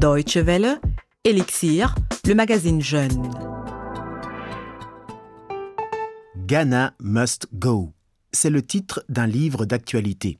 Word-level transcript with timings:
Deutsche 0.00 0.38
Welle, 0.38 0.80
Elixir, 1.24 1.94
le 2.24 2.34
magazine 2.34 2.80
Jeune. 2.80 3.30
Ghana 6.46 6.94
Must 7.00 7.48
Go. 7.52 7.92
C'est 8.32 8.48
le 8.48 8.62
titre 8.62 9.04
d'un 9.10 9.26
livre 9.26 9.66
d'actualité. 9.66 10.38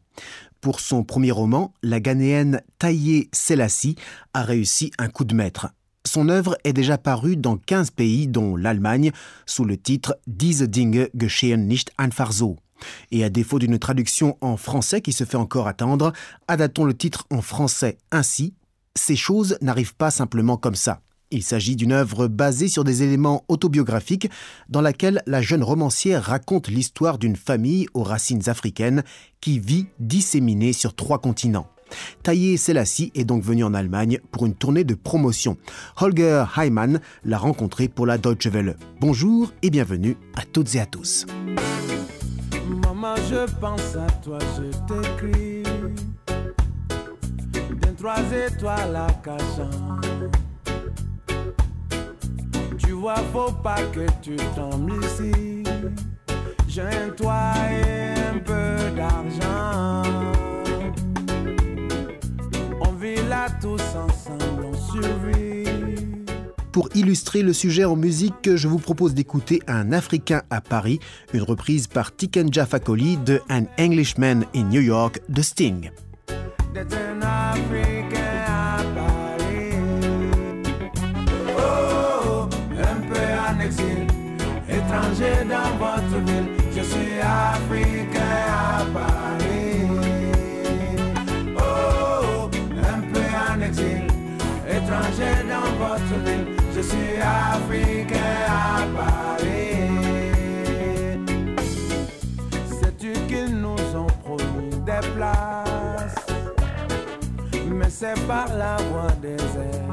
Pour 0.63 0.81
son 0.81 1.05
premier 1.05 1.31
roman, 1.31 1.75
la 1.83 2.01
Ghanéenne 2.01 2.63
Taye 2.79 3.29
Selassie 3.33 3.97
a 4.33 4.45
réussi 4.45 4.93
un 4.97 5.09
coup 5.09 5.27
de 5.27 5.35
maître. 5.35 5.69
Son 6.07 6.31
œuvre 6.31 6.57
est 6.65 6.73
déjà 6.73 6.97
parue 6.97 7.37
dans 7.37 7.59
15 7.59 7.91
pays, 7.91 8.29
dont 8.29 8.57
l'Allemagne, 8.57 9.13
sous 9.45 9.67
le 9.67 9.77
titre 9.77 10.17
Diese 10.27 10.63
Dinge 10.63 11.11
geschehen 11.15 11.69
nicht 11.69 11.91
einfach 11.99 12.33
so. 12.33 12.57
Et 13.11 13.25
à 13.25 13.29
défaut 13.29 13.59
d'une 13.59 13.79
traduction 13.79 14.39
en 14.41 14.57
français 14.57 15.03
qui 15.03 15.13
se 15.13 15.25
fait 15.25 15.37
encore 15.37 15.69
attendre, 15.69 16.15
adaptons 16.49 16.87
le 16.87 16.95
titre 16.95 17.27
en 17.29 17.43
français 17.43 17.99
ainsi 18.11 18.55
Ces 18.97 19.17
choses 19.17 19.57
n'arrivent 19.61 19.95
pas 19.95 20.11
simplement 20.11 20.57
comme 20.57 20.75
ça. 20.75 21.01
Il 21.31 21.45
s'agit 21.45 21.77
d'une 21.77 21.93
œuvre 21.93 22.27
basée 22.27 22.67
sur 22.67 22.83
des 22.83 23.05
éléments 23.05 23.45
autobiographiques 23.47 24.29
dans 24.69 24.81
laquelle 24.81 25.23
la 25.27 25.41
jeune 25.41 25.63
romancière 25.63 26.25
raconte 26.25 26.67
l'histoire 26.67 27.19
d'une 27.19 27.37
famille 27.37 27.87
aux 27.95 28.03
racines 28.03 28.49
africaines 28.49 29.05
qui 29.41 29.61
vit 29.61 29.87
disséminée 30.01 30.73
sur 30.73 30.95
trois 30.95 31.21
continents. 31.21 31.69
Taye 32.25 32.59
Selassie 32.59 33.13
est 33.15 33.25
donc 33.25 33.45
venu 33.45 33.63
en 33.63 33.75
Allemagne 33.75 34.19
pour 34.33 34.47
une 34.47 34.55
tournée 34.55 34.85
de 34.85 34.95
promotion. 34.95 35.57
Holger 36.01 36.45
Heimann 36.57 37.01
l'a 37.25 37.39
rencontré 37.39 37.89
pour 37.89 38.07
la 38.07 38.19
Deutsche 38.19 38.49
Welle. 38.49 38.77
Bonjour 39.01 39.53
et 39.63 39.71
bienvenue 39.71 40.17
à 40.35 40.45
toutes 40.45 40.75
et 40.75 40.81
à 40.81 40.87
tous. 40.87 41.27
Maman, 42.83 43.15
je 43.29 43.51
pense 43.61 43.97
à 43.97 44.11
toi, 44.21 44.39
je 44.57 44.71
t'écris. 44.87 45.63
Trois 48.01 48.23
étoiles 48.33 48.97
à 48.97 49.09
cachant. 49.23 50.01
Tu 52.79 52.93
vois, 52.93 53.17
faut 53.31 53.53
pas 53.53 53.83
que 53.93 54.07
tu 54.23 54.37
tombes 54.57 54.91
ici. 55.05 55.65
J'ai 56.67 56.81
un 56.81 57.11
toit 57.11 57.53
et 57.71 58.19
un 58.35 58.39
peu 58.39 58.97
d'argent. 58.97 60.11
On 62.81 62.93
vit 62.93 63.21
là 63.29 63.49
tous 63.61 63.83
ensemble, 63.95 64.65
on 64.65 64.93
survit. 64.93 65.67
Pour 66.73 66.89
illustrer 66.95 67.43
le 67.43 67.53
sujet 67.53 67.85
en 67.85 67.97
musique, 67.97 68.57
je 68.57 68.67
vous 68.67 68.79
propose 68.79 69.13
d'écouter 69.13 69.61
Un 69.67 69.93
Africain 69.93 70.41
à 70.49 70.63
Paris, 70.63 71.01
une 71.35 71.43
reprise 71.43 71.87
par 71.87 72.17
Tikenja 72.17 72.65
Fakoli 72.65 73.19
de 73.19 73.43
An 73.51 73.67
Englishman 73.79 74.45
in 74.55 74.71
New 74.71 74.81
York 74.81 75.21
de 75.29 75.43
Sting. 75.43 75.91
Étranger 85.11 85.45
dans 85.45 85.77
votre 85.79 86.25
ville. 86.25 86.49
Je 86.77 86.83
suis 86.83 87.21
Africain 87.21 88.21
à 88.49 88.85
Paris. 88.93 89.89
Oh, 91.59 92.49
un 92.79 93.01
peu 93.01 93.27
en 93.49 93.61
exil, 93.61 94.07
étranger 94.69 95.35
dans 95.49 95.71
votre 95.79 96.15
ville. 96.25 96.47
Je 96.75 96.81
suis 96.81 97.21
Africain 97.21 98.17
à 98.49 98.83
Paris. 98.97 99.49
Sais-tu 102.81 103.13
qu'ils 103.29 103.57
nous 103.57 103.97
ont 103.97 104.07
promis 104.25 104.71
des 104.87 105.09
places? 105.15 105.71
mais 107.73 107.89
c'est 107.89 108.19
par 108.27 108.49
la 108.57 108.77
voie 108.91 109.13
des 109.23 109.37
airs. 109.37 109.90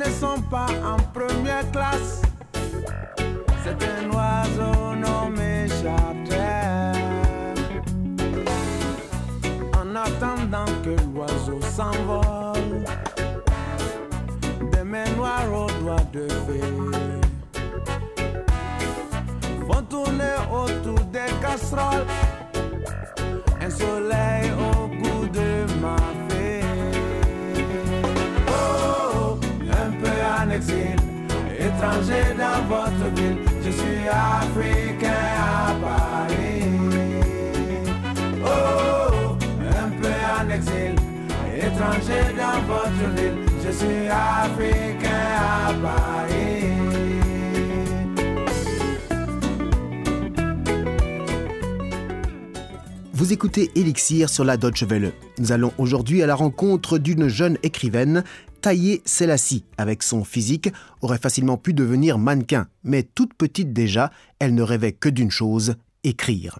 Ne 0.00 0.10
sont 0.10 0.40
pas 0.50 0.66
en 0.82 0.96
première 1.12 1.70
classe. 1.72 2.22
C'est 3.62 3.80
un 3.94 4.10
oiseau 4.10 4.94
nommé 4.96 5.66
charter. 5.68 6.98
En 9.80 9.94
attendant 9.94 10.72
que 10.82 10.94
l'oiseau 11.12 11.60
s'envole, 11.60 12.84
des 14.72 14.84
mains 14.84 15.10
noires 15.16 15.52
aux 15.52 15.70
doigts 15.82 16.06
de 16.12 16.26
fée 16.46 16.60
vont 19.68 19.82
tourner 19.82 20.36
autour 20.50 21.00
des 21.16 21.30
casseroles 21.42 22.06
un 23.60 23.70
soleil 23.70 24.29
étranger 31.80 32.34
dans 32.36 32.62
votre 32.68 33.14
ville. 33.16 33.38
Je 33.64 33.70
suis 33.70 34.08
africain 34.08 35.08
à 35.38 35.74
Paris. 35.80 36.64
Oh, 38.44 39.36
un 39.62 39.90
peu 40.00 40.18
en 40.38 40.50
exil, 40.50 40.94
étranger 41.56 42.22
dans 42.36 42.60
votre 42.68 43.14
ville. 43.16 43.46
Je 43.64 43.70
suis 43.70 44.08
africain 44.08 45.08
à 45.38 45.72
Paris. 45.82 46.30
Vous 53.12 53.32
écoutez 53.34 53.70
Elixir 53.76 54.28
sur 54.28 54.44
la 54.44 54.56
Deutsche 54.56 54.82
Welle. 54.82 55.12
Nous 55.38 55.52
allons 55.52 55.72
aujourd'hui 55.78 56.22
à 56.22 56.26
la 56.26 56.34
rencontre 56.34 56.98
d'une 56.98 57.28
jeune 57.28 57.58
écrivaine, 57.62 58.24
Taye 58.60 59.00
Selassie. 59.04 59.64
Avec 59.78 60.02
son 60.02 60.24
physique, 60.24 60.70
aurait 61.00 61.18
facilement 61.18 61.56
pu 61.56 61.74
devenir 61.74 62.18
mannequin, 62.18 62.68
mais 62.84 63.02
toute 63.02 63.34
petite 63.34 63.72
déjà, 63.72 64.10
elle 64.38 64.54
ne 64.54 64.62
rêvait 64.62 64.92
que 64.92 65.08
d'une 65.08 65.30
chose, 65.30 65.76
écrire. 66.04 66.58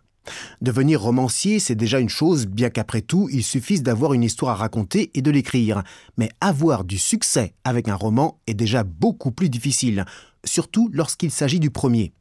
Devenir 0.60 1.00
romancier, 1.00 1.58
c'est 1.58 1.74
déjà 1.74 1.98
une 1.98 2.08
chose, 2.08 2.46
bien 2.46 2.70
qu'après 2.70 3.00
tout, 3.00 3.28
il 3.32 3.42
suffise 3.42 3.82
d'avoir 3.82 4.12
une 4.12 4.22
histoire 4.22 4.52
à 4.52 4.56
raconter 4.56 5.10
et 5.14 5.22
de 5.22 5.30
l'écrire. 5.30 5.82
Mais 6.16 6.30
avoir 6.40 6.84
du 6.84 6.98
succès 6.98 7.54
avec 7.64 7.88
un 7.88 7.94
roman 7.94 8.38
est 8.46 8.54
déjà 8.54 8.84
beaucoup 8.84 9.30
plus 9.30 9.48
difficile, 9.48 10.04
surtout 10.44 10.90
lorsqu'il 10.92 11.30
s'agit 11.30 11.60
du 11.60 11.70
premier. 11.70 12.12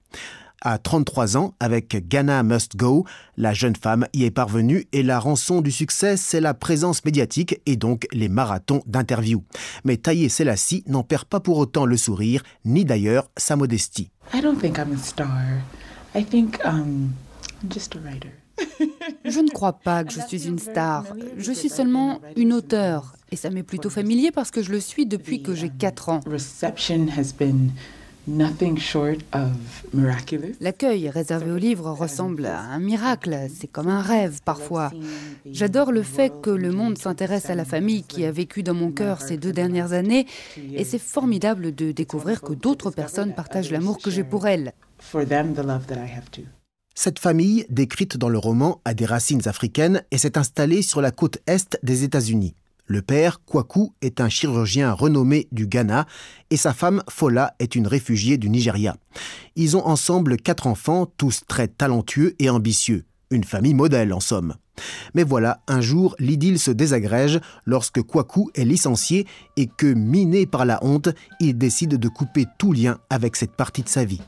À 0.62 0.78
33 0.78 1.38
ans, 1.38 1.54
avec 1.62 2.10
Ghana 2.10 2.44
Must 2.44 2.76
Go, 2.76 3.06
la 3.38 3.54
jeune 3.54 3.76
femme 3.78 4.08
y 4.12 4.26
est 4.26 4.32
parvenue 4.32 4.86
et 4.92 5.04
la 5.04 5.18
rançon 5.18 5.62
du 5.62 5.72
succès, 5.72 6.18
c'est 6.18 6.42
la 6.42 6.54
présence 6.54 7.06
médiatique 7.06 7.62
et 7.66 7.78
donc 7.78 8.08
les 8.12 8.28
marathons 8.28 8.82
d'interviews. 8.86 9.44
Mais 9.86 9.96
Taye 9.96 10.30
Selassie 10.30 10.84
n'en 10.86 11.04
perd 11.04 11.26
pas 11.26 11.40
pour 11.40 11.58
autant 11.58 11.86
le 11.86 11.96
sourire, 11.96 12.44
ni 12.66 12.84
d'ailleurs 12.84 13.30
sa 13.38 13.56
modestie. 13.56 14.12
I 14.34 14.42
don't 14.42 14.60
think 14.60 14.78
I'm 14.78 14.94
a 14.94 14.98
star. 14.98 15.30
I 16.14 16.26
think 16.26 16.60
um, 16.66 17.14
I'm 17.64 17.72
just 17.72 17.96
a 17.96 18.00
writer. 18.00 18.32
Je 19.26 19.40
ne 19.40 19.50
crois 19.50 19.74
pas 19.74 20.04
que 20.04 20.12
je 20.12 20.20
suis 20.28 20.48
une 20.48 20.60
star. 20.60 21.06
Je 21.38 21.52
suis 21.52 21.70
seulement 21.70 22.20
une 22.36 22.52
auteure. 22.52 23.16
Et 23.32 23.36
ça 23.36 23.50
m'est 23.50 23.64
plutôt 23.64 23.90
familier 23.90 24.32
parce 24.32 24.52
que 24.52 24.62
je 24.62 24.72
le 24.72 24.80
suis 24.80 25.06
depuis 25.06 25.42
que 25.42 25.54
j'ai 25.54 25.70
4 25.70 26.10
ans. 26.10 26.20
Reception 28.30 28.42
has 28.42 28.54
been 28.60 28.76
nothing 28.78 28.78
short 28.78 29.20
of 29.34 29.52
miraculous. 29.94 30.56
L'accueil 30.60 31.10
réservé 31.10 31.52
aux 31.52 31.58
livres 31.58 31.92
ressemble 31.92 32.46
à 32.46 32.60
un 32.60 32.80
miracle. 32.80 33.36
C'est 33.54 33.68
comme 33.68 33.88
un 33.88 34.02
rêve 34.02 34.40
parfois. 34.44 34.92
J'adore 35.46 35.92
le 35.92 36.04
fait 36.04 36.32
que 36.42 36.50
le 36.50 36.72
monde 36.72 36.98
s'intéresse 36.98 37.50
à 37.50 37.56
la 37.56 37.66
famille 37.66 38.04
qui 38.04 38.26
a 38.26 38.32
vécu 38.32 38.64
dans 38.64 38.74
mon 38.74 38.92
cœur 38.92 39.22
ces 39.22 39.38
deux 39.38 39.52
dernières 39.52 39.94
années. 39.94 40.26
Et 40.74 40.84
c'est 40.84 41.00
formidable 41.00 41.74
de 41.74 41.92
découvrir 41.92 42.42
que 42.42 42.54
d'autres 42.54 42.92
personnes 42.92 43.34
partagent 43.34 43.72
l'amour 43.72 44.00
que 44.00 44.12
j'ai 44.12 44.24
pour 44.24 44.48
elles. 44.48 44.74
Cette 46.96 47.20
famille, 47.20 47.66
décrite 47.70 48.18
dans 48.18 48.30
le 48.30 48.38
roman, 48.38 48.82
a 48.84 48.94
des 48.94 49.06
racines 49.06 49.48
africaines 49.48 50.04
et 50.12 50.18
s'est 50.18 50.38
installée 50.38 50.82
sur 50.82 51.02
la 51.02 51.12
côte 51.12 51.38
est 51.48 51.78
des 51.84 52.04
États-Unis. 52.04 52.56
Le 52.92 53.04
père, 53.04 53.46
Kwaku, 53.46 53.94
est 54.02 54.20
un 54.20 54.30
chirurgien 54.30 54.94
renommé 54.94 55.48
du 55.52 55.68
Ghana 55.68 56.08
et 56.50 56.58
sa 56.58 56.74
femme, 56.74 57.04
Fola, 57.08 57.54
est 57.60 57.76
une 57.76 57.86
réfugiée 57.86 58.40
du 58.40 58.50
Nigeria. 58.50 58.98
Ils 59.56 59.78
ont 59.78 59.86
ensemble 59.86 60.38
quatre 60.38 60.66
enfants, 60.66 61.06
tous 61.06 61.44
très 61.48 61.68
talentueux 61.68 62.34
et 62.40 62.50
ambitieux. 62.50 63.06
Une 63.30 63.44
famille 63.44 63.76
modèle, 63.76 64.12
en 64.12 64.20
somme. 64.20 64.56
Mais 65.14 65.24
voilà, 65.24 65.62
un 65.68 65.82
jour, 65.82 66.16
l'idylle 66.18 66.58
se 66.58 66.72
désagrège 66.72 67.40
lorsque 67.64 68.02
Kwaku 68.02 68.50
est 68.56 68.66
licencié 68.66 69.28
et 69.56 69.68
que, 69.68 69.94
miné 69.94 70.48
par 70.48 70.66
la 70.66 70.84
honte, 70.84 71.10
il 71.40 71.60
décide 71.60 71.98
de 71.98 72.08
couper 72.08 72.48
tout 72.58 72.74
lien 72.74 72.98
avec 73.12 73.36
cette 73.36 73.56
partie 73.56 73.84
de 73.84 73.90
sa 73.90 74.04
vie. 74.04 74.22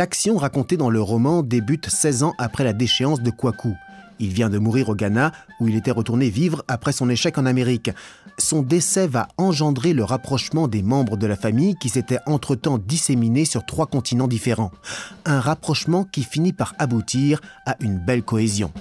L'action 0.00 0.38
racontée 0.38 0.78
dans 0.78 0.88
le 0.88 1.02
roman 1.02 1.42
débute 1.42 1.90
16 1.90 2.22
ans 2.22 2.32
après 2.38 2.64
la 2.64 2.72
déchéance 2.72 3.20
de 3.20 3.30
Kwaku. 3.30 3.76
Il 4.18 4.32
vient 4.32 4.48
de 4.48 4.56
mourir 4.56 4.88
au 4.88 4.94
Ghana, 4.94 5.30
où 5.60 5.68
il 5.68 5.76
était 5.76 5.90
retourné 5.90 6.30
vivre 6.30 6.64
après 6.68 6.92
son 6.92 7.10
échec 7.10 7.36
en 7.36 7.44
Amérique. 7.44 7.90
Son 8.38 8.62
décès 8.62 9.06
va 9.06 9.28
engendrer 9.36 9.92
le 9.92 10.02
rapprochement 10.02 10.68
des 10.68 10.82
membres 10.82 11.18
de 11.18 11.26
la 11.26 11.36
famille 11.36 11.74
qui 11.74 11.90
s'étaient 11.90 12.20
entre-temps 12.24 12.78
disséminés 12.78 13.44
sur 13.44 13.66
trois 13.66 13.84
continents 13.84 14.26
différents. 14.26 14.70
Un 15.26 15.38
rapprochement 15.38 16.04
qui 16.04 16.22
finit 16.22 16.54
par 16.54 16.72
aboutir 16.78 17.42
à 17.66 17.76
une 17.80 17.98
belle 17.98 18.22
cohésion. 18.22 18.72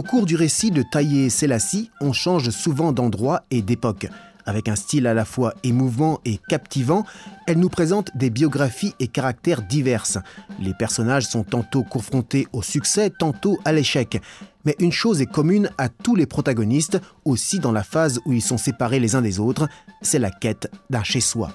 Au 0.00 0.02
cours 0.02 0.24
du 0.24 0.34
récit 0.34 0.70
de 0.70 0.82
Taïe 0.82 1.28
Selassie, 1.28 1.90
on 2.00 2.14
change 2.14 2.48
souvent 2.48 2.90
d'endroit 2.90 3.42
et 3.50 3.60
d'époque. 3.60 4.06
Avec 4.46 4.66
un 4.70 4.74
style 4.74 5.06
à 5.06 5.12
la 5.12 5.26
fois 5.26 5.52
émouvant 5.62 6.20
et 6.24 6.40
captivant, 6.48 7.04
elle 7.46 7.58
nous 7.58 7.68
présente 7.68 8.10
des 8.16 8.30
biographies 8.30 8.94
et 8.98 9.08
caractères 9.08 9.60
diverses. 9.60 10.16
Les 10.58 10.72
personnages 10.72 11.26
sont 11.26 11.44
tantôt 11.44 11.82
confrontés 11.82 12.48
au 12.54 12.62
succès, 12.62 13.10
tantôt 13.10 13.58
à 13.66 13.72
l'échec. 13.72 14.22
Mais 14.64 14.74
une 14.78 14.90
chose 14.90 15.20
est 15.20 15.26
commune 15.26 15.68
à 15.76 15.90
tous 15.90 16.16
les 16.16 16.24
protagonistes, 16.24 16.98
aussi 17.26 17.58
dans 17.58 17.70
la 17.70 17.82
phase 17.82 18.20
où 18.24 18.32
ils 18.32 18.40
sont 18.40 18.56
séparés 18.56 19.00
les 19.00 19.16
uns 19.16 19.22
des 19.22 19.38
autres, 19.38 19.68
c'est 20.00 20.18
la 20.18 20.30
quête 20.30 20.72
d'un 20.88 21.04
chez-soi. 21.04 21.52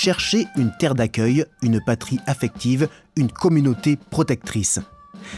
Chercher 0.00 0.46
une 0.56 0.72
terre 0.78 0.94
d'accueil, 0.94 1.44
une 1.60 1.78
patrie 1.78 2.20
affective, 2.26 2.88
une 3.16 3.30
communauté 3.30 3.98
protectrice. 4.08 4.78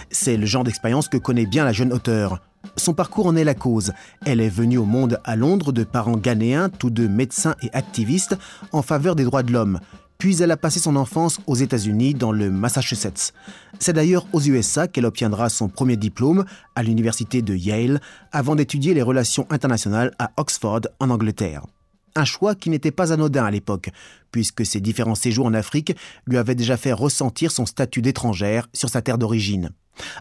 C'est 0.09 0.37
le 0.37 0.47
genre 0.47 0.63
d'expérience 0.63 1.09
que 1.09 1.17
connaît 1.17 1.47
bien 1.47 1.65
la 1.65 1.73
jeune 1.73 1.93
auteure. 1.93 2.39
Son 2.77 2.95
parcours 2.95 3.27
en 3.27 3.35
est 3.35 3.43
la 3.43 3.57
cause. 3.57 3.93
Elle 4.25 4.41
est 4.41 4.49
venue 4.49 4.79
au 4.79 4.85
monde 4.85 5.19
à 5.25 5.35
Londres 5.35 5.73
de 5.73 5.83
parents 5.83 6.17
ghanéens, 6.17 6.69
tous 6.69 6.91
deux 6.91 7.09
médecins 7.09 7.57
et 7.61 7.71
activistes 7.73 8.39
en 8.71 8.83
faveur 8.83 9.17
des 9.17 9.25
droits 9.25 9.43
de 9.43 9.53
l'homme. 9.53 9.81
Puis 10.17 10.41
elle 10.41 10.53
a 10.53 10.57
passé 10.57 10.79
son 10.79 10.95
enfance 10.95 11.41
aux 11.49 11.57
États-Unis, 11.57 12.15
dans 12.15 12.31
le 12.31 12.49
Massachusetts. 12.49 13.35
C'est 13.81 13.95
d'ailleurs 13.95 14.29
aux 14.33 14.41
USA 14.41 14.87
qu'elle 14.87 15.07
obtiendra 15.07 15.49
son 15.49 15.69
premier 15.69 15.97
diplôme 15.97 16.45
à 16.77 16.85
l'université 16.85 17.43
de 17.43 17.57
Yale, 17.57 18.01
avant 18.31 18.55
d'étudier 18.55 18.95
les 18.95 19.03
relations 19.03 19.49
internationales 19.51 20.13
à 20.21 20.31
Oxford, 20.37 20.83
en 21.01 21.11
Angleterre. 21.11 21.65
Un 22.15 22.25
choix 22.25 22.55
qui 22.55 22.71
n'était 22.71 22.91
pas 22.91 23.13
anodin 23.13 23.45
à 23.45 23.51
l'époque, 23.51 23.91
puisque 24.31 24.67
ses 24.67 24.81
différents 24.81 25.15
séjours 25.15 25.47
en 25.47 25.55
Afrique 25.55 25.97
lui 26.27 26.39
avaient 26.39 26.55
déjà 26.55 26.77
fait 26.77 26.93
ressentir 26.93 27.51
son 27.51 27.67
statut 27.67 28.03
d'étrangère 28.03 28.69
sur 28.73 28.89
sa 28.89 29.03
terre 29.03 29.19
d'origine. 29.19 29.71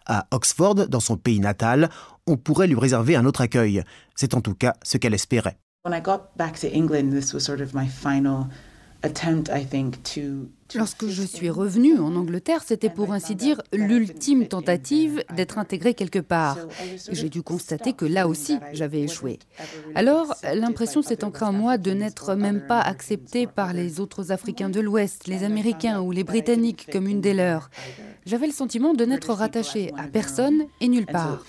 À 0.05 0.27
Oxford, 0.31 0.87
dans 0.87 0.99
son 0.99 1.17
pays 1.17 1.39
natal, 1.39 1.89
on 2.27 2.37
pourrait 2.37 2.67
lui 2.67 2.79
réserver 2.79 3.15
un 3.15 3.25
autre 3.25 3.41
accueil. 3.41 3.83
C'est 4.15 4.33
en 4.33 4.41
tout 4.41 4.55
cas 4.55 4.73
ce 4.83 4.97
qu'elle 4.97 5.13
espérait. 5.13 5.57
Lorsque 10.75 11.07
je 11.07 11.23
suis 11.23 11.49
revenue 11.49 11.97
en 11.99 12.15
Angleterre, 12.15 12.63
c'était 12.65 12.89
pour 12.89 13.11
ainsi 13.11 13.35
dire 13.35 13.61
l'ultime 13.73 14.47
tentative 14.47 15.23
d'être 15.35 15.57
intégrée 15.57 15.93
quelque 15.93 16.19
part. 16.19 16.57
J'ai 17.11 17.29
dû 17.29 17.41
constater 17.43 17.93
que 17.93 18.05
là 18.05 18.27
aussi, 18.27 18.57
j'avais 18.73 19.01
échoué. 19.01 19.39
Alors, 19.95 20.35
l'impression 20.53 21.01
s'est 21.01 21.23
ancrée 21.23 21.45
en 21.45 21.53
moi 21.53 21.77
de 21.77 21.91
n'être 21.91 22.35
même 22.35 22.65
pas 22.67 22.79
acceptée 22.79 23.47
par 23.47 23.73
les 23.73 23.99
autres 23.99 24.31
Africains 24.31 24.69
de 24.69 24.79
l'Ouest, 24.79 25.27
les 25.27 25.43
Américains 25.43 26.01
ou 26.01 26.11
les 26.11 26.23
Britanniques 26.23 26.87
comme 26.91 27.07
une 27.07 27.21
des 27.21 27.33
leurs. 27.33 27.69
J'avais 28.25 28.47
le 28.47 28.53
sentiment 28.53 28.93
de 28.93 29.05
n'être 29.05 29.33
rattachée 29.33 29.91
à 29.97 30.07
personne 30.07 30.65
et 30.79 30.87
nulle 30.87 31.07
part. 31.07 31.43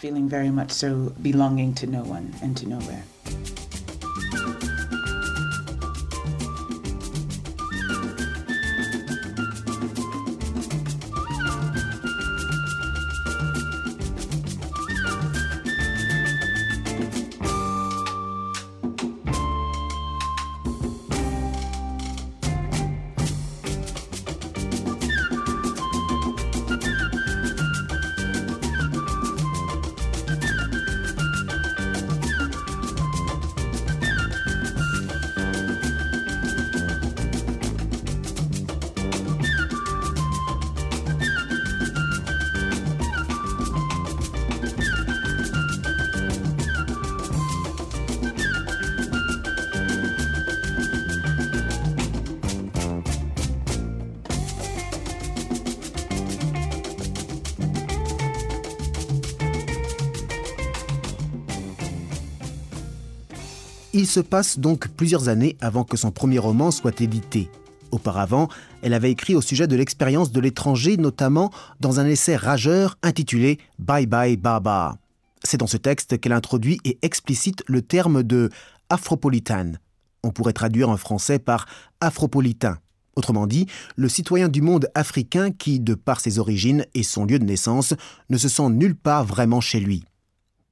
Il 63.94 64.06
se 64.06 64.20
passe 64.20 64.58
donc 64.58 64.88
plusieurs 64.88 65.28
années 65.28 65.56
avant 65.60 65.84
que 65.84 65.98
son 65.98 66.10
premier 66.10 66.38
roman 66.38 66.70
soit 66.70 67.02
édité. 67.02 67.50
Auparavant, 67.90 68.48
elle 68.80 68.94
avait 68.94 69.10
écrit 69.10 69.34
au 69.34 69.42
sujet 69.42 69.66
de 69.66 69.76
l'expérience 69.76 70.32
de 70.32 70.40
l'étranger, 70.40 70.96
notamment 70.96 71.50
dans 71.78 72.00
un 72.00 72.06
essai 72.06 72.36
rageur 72.36 72.96
intitulé 73.02 73.58
Bye 73.78 74.06
Bye 74.06 74.38
Baba. 74.38 74.96
C'est 75.44 75.58
dans 75.58 75.66
ce 75.66 75.76
texte 75.76 76.18
qu'elle 76.18 76.32
introduit 76.32 76.80
et 76.86 76.98
explicite 77.02 77.62
le 77.66 77.82
terme 77.82 78.22
de 78.22 78.48
afropolitane. 78.88 79.78
On 80.22 80.30
pourrait 80.30 80.54
traduire 80.54 80.88
en 80.88 80.96
français 80.96 81.38
par 81.38 81.66
afropolitain. 82.00 82.78
Autrement 83.14 83.46
dit, 83.46 83.66
le 83.96 84.08
citoyen 84.08 84.48
du 84.48 84.62
monde 84.62 84.88
africain 84.94 85.50
qui, 85.50 85.80
de 85.80 85.92
par 85.94 86.20
ses 86.20 86.38
origines 86.38 86.86
et 86.94 87.02
son 87.02 87.26
lieu 87.26 87.38
de 87.38 87.44
naissance, 87.44 87.92
ne 88.30 88.38
se 88.38 88.48
sent 88.48 88.70
nulle 88.70 88.96
part 88.96 89.26
vraiment 89.26 89.60
chez 89.60 89.80
lui. 89.80 90.04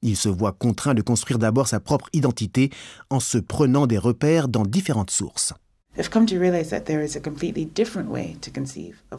Il 0.02 0.16
se 0.16 0.30
voit 0.30 0.52
contraint 0.52 0.95
de 0.95 1.02
construire 1.02 1.38
d'abord 1.38 1.69
sa 1.69 1.78
propre 1.78 2.09
identité 2.14 2.71
en 3.11 3.21
se 3.21 3.37
prenant 3.37 3.87
des 3.87 3.99
repères 3.99 4.49
dans 4.49 4.64
différentes 4.64 5.11
sources. 5.11 5.52
Je 5.97 6.09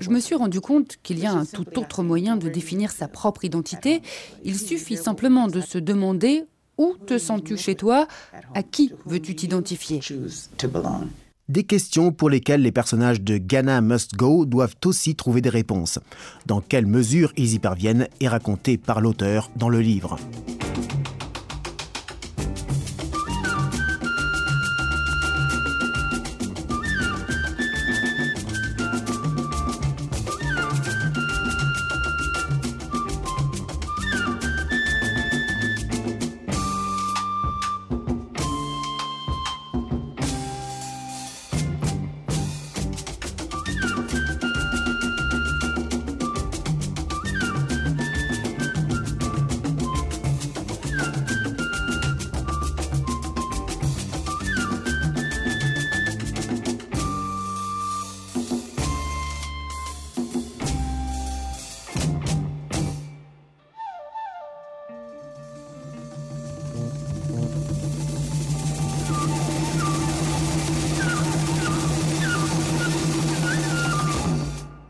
me 0.10 0.20
suis 0.20 0.36
rendu 0.36 0.62
compte 0.62 0.98
qu'il 1.04 1.20
y 1.20 1.26
a 1.28 1.34
un 1.34 1.46
tout 1.46 1.78
autre 1.78 2.02
moyen 2.02 2.38
de 2.38 2.50
définir 2.50 2.92
sa 2.92 3.08
propre 3.08 3.46
identité. 3.46 4.02
Il 4.44 4.58
suffit 4.58 4.98
simplement 4.98 5.48
de 5.48 5.62
se 5.62 5.78
demander 5.78 6.46
où 6.78 6.96
te 7.06 7.20
sens-tu 7.20 7.58
chez 7.58 7.76
toi, 7.76 8.08
à 8.56 8.64
qui 8.64 8.94
veux-tu 9.06 9.36
t'identifier. 9.36 10.00
Des 11.50 11.64
questions 11.66 12.12
pour 12.12 12.30
lesquelles 12.30 12.62
les 12.62 12.72
personnages 12.72 13.22
de 13.22 13.38
Ghana 13.38 13.82
Must 13.82 14.16
Go 14.16 14.46
doivent 14.46 14.78
aussi 14.86 15.16
trouver 15.16 15.42
des 15.42 15.50
réponses. 15.50 16.00
Dans 16.46 16.62
quelle 16.62 16.86
mesure 16.86 17.34
ils 17.36 17.54
y 17.54 17.60
parviennent 17.60 18.08
est 18.22 18.30
raconté 18.30 18.78
par 18.78 19.02
l'auteur 19.02 19.52
dans 19.58 19.70
le 19.70 19.82
livre. 19.82 20.18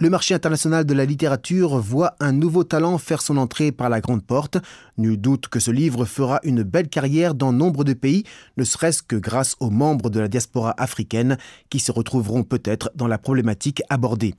Le 0.02 0.10
marché 0.10 0.34
international 0.34 0.84
de 0.84 0.96
la 0.96 1.06
littérature 1.06 1.78
voit 1.78 2.16
un 2.20 2.32
nouveau 2.32 2.64
talent 2.64 2.98
faire 2.98 3.22
son 3.22 3.38
entrée 3.38 3.72
par 3.72 3.88
la 3.88 4.02
grande 4.02 4.26
porte. 4.26 4.58
Nul 4.98 5.16
doute 5.22 5.48
que 5.48 5.60
ce 5.60 5.70
livre 5.70 6.06
fera 6.06 6.40
une 6.42 6.64
belle 6.64 6.90
carrière 6.90 7.36
dans 7.36 7.54
nombre 7.54 7.84
de 7.84 7.94
pays, 7.94 8.24
ne 8.58 8.64
serait-ce 8.64 9.04
que 9.04 9.16
grâce 9.16 9.56
aux 9.60 9.70
membres 9.70 10.10
de 10.10 10.20
la 10.20 10.28
diaspora 10.28 10.74
africaine 10.80 11.38
qui 11.70 11.78
se 11.78 11.92
retrouveront 11.92 12.42
peut-être 12.42 12.90
dans 12.96 13.06
la 13.06 13.20
problématique 13.20 13.84
abordée. 13.92 14.34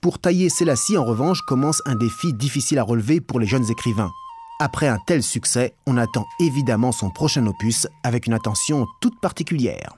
Pour 0.00 0.18
tailler 0.18 0.48
Selassie, 0.48 0.98
en 0.98 1.04
revanche, 1.04 1.42
commence 1.42 1.80
un 1.86 1.94
défi 1.94 2.32
difficile 2.32 2.80
à 2.80 2.82
relever 2.82 3.20
pour 3.20 3.38
les 3.38 3.46
jeunes 3.46 3.70
écrivains. 3.70 4.10
Après 4.58 4.88
un 4.88 4.98
tel 5.06 5.22
succès, 5.22 5.76
on 5.86 5.96
attend 5.96 6.26
évidemment 6.40 6.90
son 6.90 7.10
prochain 7.10 7.46
opus 7.46 7.86
avec 8.02 8.26
une 8.26 8.34
attention 8.34 8.84
toute 9.00 9.20
particulière. 9.20 9.96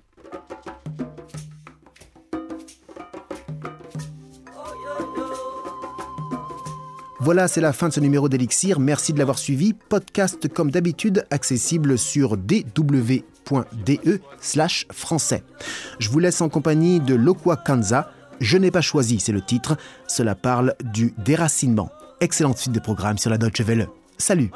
Voilà, 7.27 7.49
c'est 7.49 7.61
la 7.61 7.73
fin 7.73 7.89
de 7.89 7.93
ce 7.93 7.99
numéro 7.99 8.29
d'Elixir. 8.29 8.79
Merci 8.79 9.13
de 9.13 9.19
l'avoir 9.19 9.37
suivi. 9.37 9.73
Podcast 9.73 10.47
comme 10.47 10.71
d'habitude 10.71 11.27
accessible 11.33 11.99
sur 11.99 12.37
dw.de 12.37 14.21
slash 14.41 14.87
français. 14.93 15.43
Je 15.99 16.09
vous 16.09 16.21
laisse 16.21 16.41
en 16.41 16.49
compagnie 16.49 17.01
de 17.01 17.17
Lokwa 17.17 17.57
Kanza. 17.57 18.13
Je 18.39 18.57
n'ai 18.59 18.71
pas 18.71 18.81
choisi, 18.81 19.19
c'est 19.19 19.33
le 19.33 19.43
titre. 19.43 19.77
Cela 20.07 20.37
parle 20.37 20.77
du 20.85 21.15
déracinement. 21.19 21.91
Excellente 22.21 22.59
suite 22.59 22.73
de 22.73 22.79
programme 22.79 23.19
sur 23.19 23.31
la 23.31 23.39
Deutsche 23.39 23.63
Welle. 23.63 23.89
Salut 24.19 24.53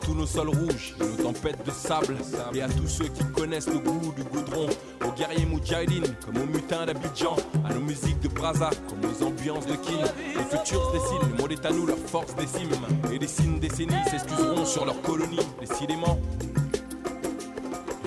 tous 0.00 0.14
nos 0.14 0.26
sols 0.26 0.48
rouges, 0.48 0.94
et 1.00 1.04
nos 1.04 1.32
tempêtes 1.32 1.64
de 1.64 1.70
sable, 1.70 2.16
et 2.54 2.62
à 2.62 2.68
tous 2.68 2.88
ceux 2.88 3.08
qui 3.08 3.24
connaissent 3.32 3.68
le 3.68 3.78
goût 3.78 4.12
du 4.16 4.22
goudron, 4.24 4.66
aux 5.06 5.12
guerriers 5.12 5.46
moudjahidines, 5.46 6.14
comme 6.24 6.38
aux 6.38 6.46
mutins 6.46 6.86
d'Abidjan, 6.86 7.36
à 7.68 7.72
nos 7.74 7.80
musiques 7.80 8.20
de 8.20 8.28
Brazza, 8.28 8.70
comme 8.88 9.00
aux 9.10 9.22
ambiances 9.24 9.66
de 9.66 9.74
Kin. 9.74 10.04
Le 10.34 10.42
futur 10.42 10.86
se 10.86 10.92
dessine, 10.92 11.30
le 11.30 11.42
monde 11.42 11.52
est 11.52 11.64
à 11.64 11.70
nous, 11.70 11.86
leur 11.86 11.98
force 11.98 12.34
décime, 12.34 12.70
et 13.12 13.18
les 13.18 13.28
signes 13.28 13.60
décennies 13.60 14.04
s'excuseront 14.10 14.64
sur 14.64 14.84
leur 14.84 15.00
colonie, 15.02 15.46
décidément. 15.60 16.18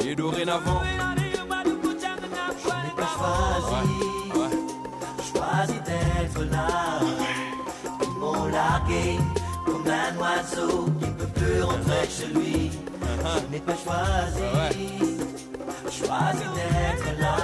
Et 0.06 0.16
dorénavant, 0.16 0.82
Je 2.60 2.70
n'ai 2.70 2.94
pas 2.96 3.10
choisi, 3.18 4.02
ouais, 4.36 4.54
choisi 5.32 5.80
d'être 5.86 6.52
là. 6.52 7.00
Ils 8.02 8.20
m'ont 8.20 8.46
largué 8.48 9.18
comme 9.66 9.88
un 9.88 10.18
oiseau 10.18 10.86
peut 11.34 11.64
rentrer 11.64 12.08
chez 12.10 12.28
lui. 12.28 12.72
Je 13.24 13.52
n'ai 13.52 13.60
pas 13.60 13.74
choisi, 13.74 14.44
choisi 15.92 16.46
d'être 16.56 17.20
là. 17.20 17.36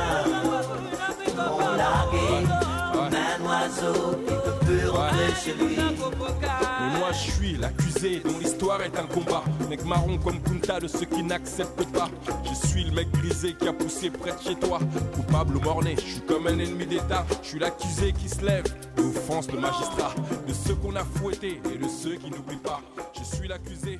Ils 1.27 1.35
m'ont 1.35 1.75
largué 1.75 2.47
comme 2.93 3.13
un 3.13 3.39
oiseau 3.47 4.17
qui 4.25 4.33
ne 4.33 4.39
peut 4.39 4.65
plus 4.65 4.87
rentrer 4.89 5.33
chez 5.43 5.53
lui. 5.53 5.77
Mais 5.77 6.99
moi 6.99 7.11
je 7.11 7.31
suis 7.31 7.57
l'accusé 7.57 8.21
dont 8.25 8.37
l'histoire 8.39 8.81
est 8.81 8.97
un 8.97 9.05
combat. 9.05 9.43
Mec 9.69 9.85
marron 9.85 10.17
comme 10.17 10.41
Kunta 10.41 10.79
de 10.79 10.87
ceux 10.87 11.05
qui 11.05 11.23
n'acceptent 11.23 11.91
pas. 11.91 12.09
Je 12.43 12.67
suis 12.67 12.83
le 12.83 12.91
mec 12.91 13.11
grisé 13.11 13.53
qui 13.53 13.67
a 13.67 13.73
poussé 13.73 14.09
près 14.09 14.31
de 14.31 14.39
chez 14.41 14.55
toi. 14.55 14.79
Coupable 15.15 15.57
ou 15.57 15.61
morné, 15.61 15.95
je 15.95 16.13
suis 16.13 16.21
comme 16.21 16.47
un 16.47 16.57
ennemi 16.57 16.85
d'État. 16.85 17.25
Je 17.43 17.47
suis 17.49 17.59
l'accusé 17.59 18.13
qui 18.13 18.27
se 18.27 18.43
lève 18.45 18.65
et 18.97 19.01
offense 19.01 19.51
le 19.51 19.59
magistrat. 19.59 20.13
De 20.47 20.53
ceux 20.53 20.75
qu'on 20.75 20.95
a 20.95 21.03
fouettés 21.03 21.61
et 21.73 21.77
de 21.77 21.87
ceux 21.87 22.15
qui 22.15 22.29
n'oublient 22.31 22.57
pas. 22.57 22.81
Je 23.19 23.23
suis 23.35 23.47
l'accusé 23.47 23.97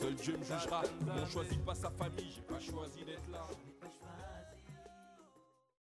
seul 0.00 0.14
Dieu 0.14 0.36
me 0.36 0.44
jugera. 0.44 0.82
On 1.08 1.26
choisit 1.26 1.64
pas 1.64 1.74
sa 1.74 1.90
famille, 1.90 2.30
j'ai 2.34 2.42
pas 2.42 2.60
choisi 2.60 3.04
d'être 3.04 3.28
là. 3.30 3.46